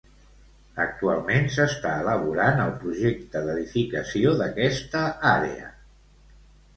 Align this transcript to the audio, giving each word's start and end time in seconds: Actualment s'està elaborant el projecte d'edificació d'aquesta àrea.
Actualment 0.83 1.43
s'està 1.55 1.91
elaborant 2.05 2.63
el 2.63 2.73
projecte 2.83 3.41
d'edificació 3.49 4.31
d'aquesta 4.39 5.03
àrea. 5.33 5.69